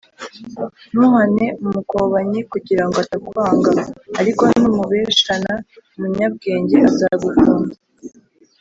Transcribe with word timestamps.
ntuhane 0.93 1.45
umukobanyi 1.65 2.39
kugira 2.51 2.83
ngo 2.87 2.97
atakwanga, 3.05 3.75
ariko 4.19 4.41
numbershana 4.59 5.53
umunyabwenge 5.95 6.75
azagukunda 6.89 7.75